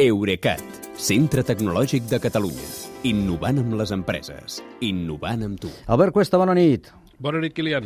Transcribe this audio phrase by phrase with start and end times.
[0.00, 0.62] Eurecat,
[0.96, 2.68] centre tecnològic de Catalunya.
[3.04, 4.54] Innovant amb les empreses.
[4.86, 5.68] Innovant amb tu.
[5.92, 6.86] Albert Cuesta, bona nit.
[7.20, 7.84] Bona nit, Kilian.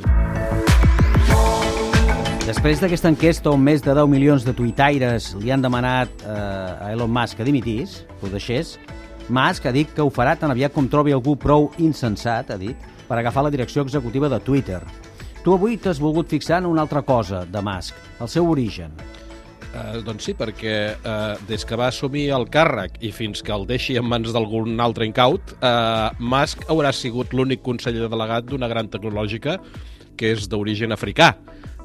[2.45, 6.93] Després d'aquesta enquesta on més de 10 milions de tuitaires li han demanat eh, a
[6.93, 8.77] Elon Musk que dimitís, que ho deixés,
[9.27, 12.79] Musk ha dit que ho farà tan aviat com trobi algú prou insensat, ha dit,
[13.09, 14.85] per agafar la direcció executiva de Twitter.
[15.43, 18.95] Tu avui t'has volgut fixar en una altra cosa de Musk, el seu origen.
[19.75, 23.67] Uh, doncs sí, perquè uh, des que va assumir el càrrec i fins que el
[23.67, 28.87] deixi en mans d'algun altre incaut, uh, Musk haurà sigut l'únic conseller delegat d'una gran
[28.93, 29.59] tecnològica
[30.15, 31.33] que és d'origen africà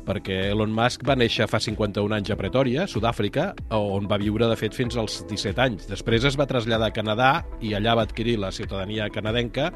[0.10, 4.58] perquè Elon Musk va néixer fa 51 anys a Pretòria, Sud-àfrica, on va viure, de
[4.58, 5.86] fet, fins als 17 anys.
[5.90, 9.70] Després es va traslladar a Canadà i allà va adquirir la ciutadania canadenca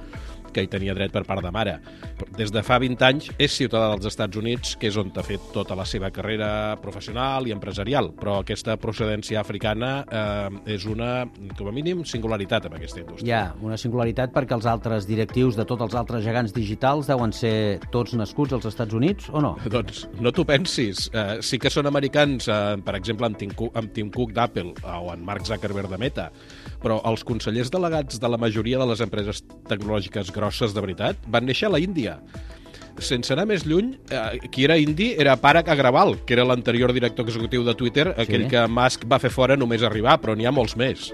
[0.53, 1.77] que hi tenia dret per part de mare.
[2.37, 5.49] Des de fa 20 anys és ciutadà dels Estats Units, que és on ha fet
[5.53, 6.49] tota la seva carrera
[6.81, 11.25] professional i empresarial, però aquesta procedència africana eh, és una,
[11.57, 13.27] com a mínim, singularitat en aquesta indústria.
[13.27, 17.79] Ja, una singularitat perquè els altres directius de tots els altres gegants digitals deuen ser
[17.93, 19.55] tots nascuts als Estats Units, o no?
[19.73, 21.07] Doncs no t'ho pensis.
[21.13, 24.75] Uh, sí que són americans, uh, per exemple, amb Tim Cook, amb Tim Cook d'Apple
[24.83, 26.29] o en Mark Zuckerberg de Meta,
[26.83, 31.45] però els consellers delegats de la majoria de les empreses tecnològiques grosses de veritat van
[31.45, 32.17] néixer a la Índia.
[32.99, 37.25] Sense anar més lluny, eh, qui era indi era Parag Agrawal, que era l'anterior director
[37.25, 40.75] executiu de Twitter, aquell que Musk va fer fora només arribar, però n'hi ha molts
[40.77, 41.11] més.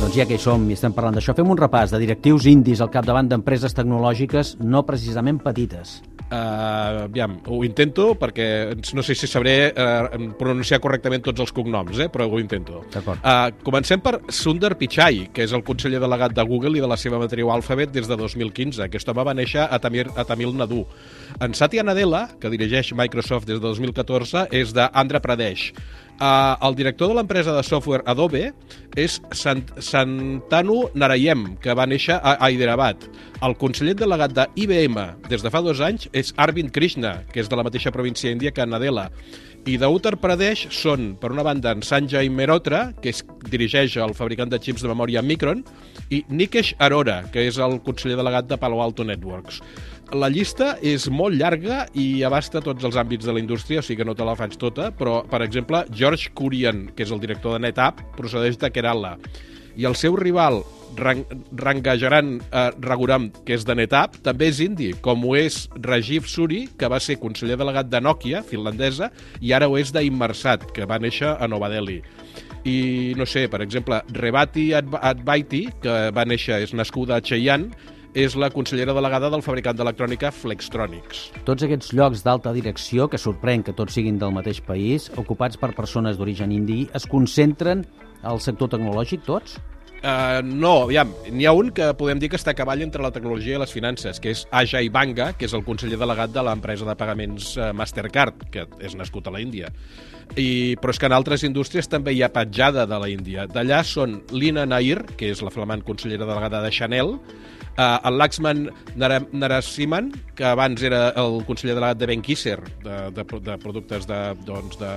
[0.00, 2.80] Doncs ja que hi som i estem parlant d'això, fem un repàs de directius indis
[2.80, 6.00] al capdavant d'empreses tecnològiques no precisament petites.
[6.26, 12.00] Uh, aviam, ho intento perquè no sé si sabré uh, pronunciar correctament tots els cognoms,
[12.02, 12.80] eh, però ho intento.
[12.96, 16.98] Uh, comencem per Sundar Pichai, que és el conseller delegat de Google i de la
[16.98, 18.82] seva matriu Alphabet des de 2015.
[18.88, 20.82] Aquest home va néixer a Tamil, a Tamil Nadu.
[21.38, 25.70] En Satya Nadella, que dirigeix Microsoft des de 2014, és d'Andhra Pradesh.
[26.16, 28.46] Uh, el director de l'empresa de software Adobe
[28.96, 33.04] és Sant Santanu Narayem, que va néixer a Hyderabad.
[33.44, 34.96] El conseller delegat de IBM
[35.28, 38.54] des de fa dos anys és Arvind Krishna, que és de la mateixa província índia
[38.56, 39.10] que Nadella.
[39.66, 44.48] I d'Uttar Pradesh són, per una banda, en Sanjay Mehrotra, que és, dirigeix el fabricant
[44.48, 45.64] de xips de memòria Micron,
[46.08, 49.58] i Nikesh Arora, que és el conseller delegat de Palo Alto Networks.
[50.14, 54.04] La llista és molt llarga i abasta tots els àmbits de la indústria, o sigui
[54.04, 57.56] que no te la faig tota, però, per exemple, George Kurian, que és el director
[57.56, 59.16] de NetApp, procedeix de Kerala.
[59.76, 60.60] I el seu rival,
[60.96, 61.24] Rang
[61.58, 66.62] Rangajaran uh, Raguram, que és de NetApp, també és indi, com ho és Rajiv Suri,
[66.78, 69.10] que va ser conseller delegat de Nokia, finlandesa,
[69.42, 71.98] i ara ho és d'Immersat, que va néixer a Nova Delhi
[72.66, 77.70] i no sé, per exemple, Rebati Advaiti, que va néixer, és nascuda a Cheyenne,
[78.14, 81.30] és la consellera delegada del fabricant d'electrònica Flextronics.
[81.48, 85.74] Tots aquests llocs d'alta direcció, que sorprèn que tots siguin del mateix país, ocupats per
[85.74, 87.84] persones d'origen indi, es concentren
[88.22, 89.58] al sector tecnològic tots?
[90.06, 93.10] Uh, no, aviam, n'hi ha un que podem dir que està a cavall entre la
[93.10, 96.86] tecnologia i les finances, que és Ajay Banga, que és el conseller delegat de l'empresa
[96.86, 99.72] de pagaments uh, Mastercard, que és nascut a la Índia.
[100.36, 103.48] I, però és que en altres indústries també hi ha petjada de la Índia.
[103.50, 108.68] D'allà són Lina Nair, que és la flamant consellera delegada de Chanel, uh, el Laxman
[108.94, 114.22] Narasimhan, que abans era el conseller delegat de Ben Kisser, de, de, de productes de,
[114.46, 114.94] doncs, de,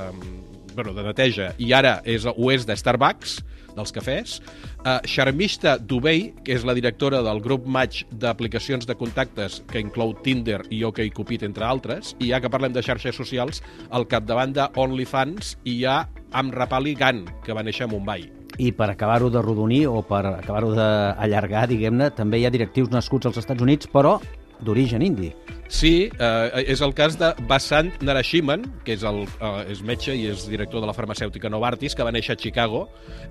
[0.76, 3.40] bueno, de neteja, i ara és, ho és de Starbucks,
[3.76, 4.40] dels cafès.
[4.84, 10.16] Uh, Sharmista Dubey, que és la directora del grup Match d'aplicacions de contactes que inclou
[10.24, 12.16] Tinder i OkCupid, entre altres.
[12.20, 16.02] I ja que parlem de xarxes socials, al capdavant de OnlyFans hi ha
[16.40, 18.28] Amrapali Gan, que va néixer a Mumbai.
[18.60, 23.30] I per acabar-ho de rodonir o per acabar-ho d'allargar, diguem-ne, també hi ha directius nascuts
[23.30, 24.18] als Estats Units, però
[24.66, 25.34] d'origen indi.
[25.70, 30.26] Sí, eh, és el cas de Basant Narashiman, que és, el, eh, és metge i
[30.32, 32.88] és director de la farmacèutica Novartis, que va néixer a Chicago,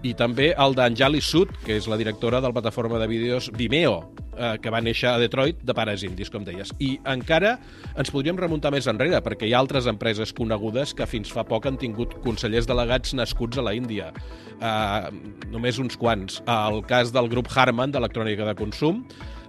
[0.07, 4.13] i també el d'Anjali Sud, que és la directora de la plataforma de vídeos Vimeo,
[4.39, 6.71] eh, que va néixer a Detroit de pares indis, com deies.
[6.79, 7.57] I encara
[7.99, 11.67] ens podríem remuntar més enrere, perquè hi ha altres empreses conegudes que fins fa poc
[11.67, 14.13] han tingut consellers delegats nascuts a la Índia.
[14.63, 15.11] Eh,
[15.51, 16.39] només uns quants.
[16.47, 19.03] El cas del grup Harman, d'electrònica de consum,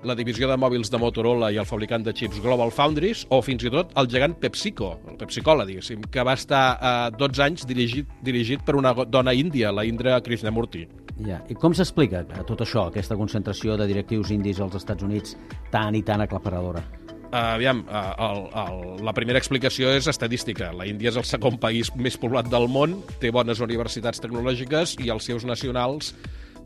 [0.03, 3.65] la divisió de mòbils de Motorola i el fabricant de xips Global Foundries, o fins
[3.65, 8.09] i tot el gegant PepsiCo, el Pepsicola, diguéssim, que va estar eh, 12 anys dirigit,
[8.25, 10.85] dirigit per una dona índia, la Indra Krishnamurti.
[11.25, 11.41] Ja.
[11.51, 15.35] I com s'explica eh, tot això, aquesta concentració de directius indis als Estats Units
[15.73, 16.83] tan i tan aclaparadora?
[17.29, 20.71] Uh, aviam, uh, el, el, la primera explicació és estadística.
[20.73, 25.11] La Índia és el segon país més poblat del món, té bones universitats tecnològiques i
[25.13, 26.15] els seus nacionals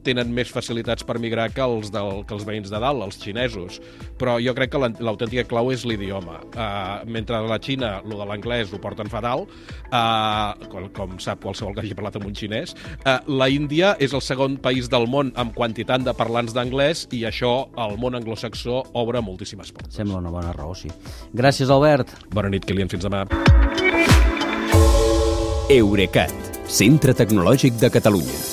[0.06, 3.80] tenen més facilitats per migrar que els, del, que els veïns de dalt, els xinesos.
[4.20, 6.40] Però jo crec que l'autèntica clau és l'idioma.
[6.54, 9.46] Uh, mentre a la Xina, lo de l'anglès ho porten fatal,
[9.90, 14.16] uh, com, com sap qualsevol que hagi parlat amb un xinès, uh, la Índia és
[14.16, 18.84] el segon país del món amb quantitat de parlants d'anglès i això al món anglosaxó
[19.00, 19.96] obre moltíssimes portes.
[20.00, 20.92] Sembla una bona raó, sí.
[21.34, 22.16] Gràcies, Albert.
[22.34, 22.92] Bona nit, Kilian.
[22.92, 23.26] Fins demà.
[25.74, 28.53] Eurecat, centre tecnològic de Catalunya.